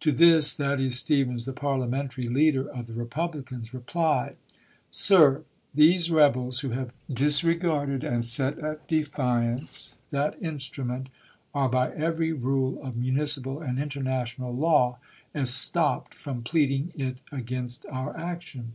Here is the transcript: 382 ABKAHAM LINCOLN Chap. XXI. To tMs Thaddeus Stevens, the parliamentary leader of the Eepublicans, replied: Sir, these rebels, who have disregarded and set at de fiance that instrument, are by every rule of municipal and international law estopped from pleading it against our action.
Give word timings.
382 0.00 0.12
ABKAHAM 0.12 0.14
LINCOLN 0.14 0.38
Chap. 0.38 0.38
XXI. 0.38 0.54
To 0.54 0.56
tMs 0.56 0.56
Thaddeus 0.56 0.96
Stevens, 1.00 1.44
the 1.44 1.52
parliamentary 1.52 2.28
leader 2.28 2.68
of 2.70 2.86
the 2.86 2.92
Eepublicans, 2.92 3.72
replied: 3.72 4.36
Sir, 4.92 5.42
these 5.74 6.10
rebels, 6.12 6.60
who 6.60 6.70
have 6.70 6.92
disregarded 7.12 8.04
and 8.04 8.24
set 8.24 8.60
at 8.60 8.86
de 8.86 9.02
fiance 9.02 9.96
that 10.10 10.40
instrument, 10.40 11.08
are 11.52 11.68
by 11.68 11.90
every 11.92 12.32
rule 12.32 12.80
of 12.80 12.96
municipal 12.96 13.58
and 13.60 13.80
international 13.80 14.54
law 14.54 14.98
estopped 15.34 16.14
from 16.14 16.44
pleading 16.44 16.92
it 16.94 17.18
against 17.32 17.84
our 17.86 18.16
action. 18.16 18.74